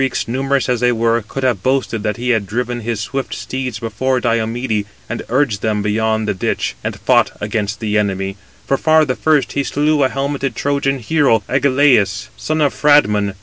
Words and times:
Then 0.01 0.05
none 0.05 0.09
of 0.09 0.09
the 0.09 0.13
Greeks, 0.15 0.27
numerous 0.27 0.69
as 0.69 0.79
they 0.79 0.91
were, 0.91 1.21
could 1.27 1.43
have 1.43 1.61
boasted 1.61 2.01
that 2.01 2.17
he 2.17 2.31
had 2.31 2.47
driven 2.47 2.81
his 2.81 2.99
swift 3.01 3.35
steeds 3.35 3.77
before 3.77 4.19
Diomede, 4.19 4.87
and 5.07 5.21
urged 5.29 5.61
them 5.61 5.83
beyond 5.83 6.27
the 6.27 6.33
ditch, 6.33 6.73
and 6.83 6.99
fought 6.99 7.33
against 7.39 7.79
[the 7.79 7.99
enemy]; 7.99 8.35
for 8.65 8.77
far 8.77 9.05
the 9.05 9.15
first 9.15 9.51
he 9.51 9.63
slew 9.63 10.03
a 10.03 10.09
helmeted 10.09 10.55
Trojan 10.55 10.97
hero, 10.97 11.43
Agelaus, 11.47 12.29
son 12.35 12.61
of 12.61 12.73
Phradmon. 12.73 13.35